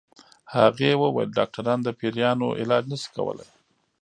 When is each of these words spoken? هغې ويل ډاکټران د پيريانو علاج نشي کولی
هغې 0.55 0.91
ويل 1.01 1.29
ډاکټران 1.37 1.79
د 1.83 1.89
پيريانو 1.99 2.47
علاج 2.61 2.83
نشي 2.91 3.09
کولی 3.15 3.47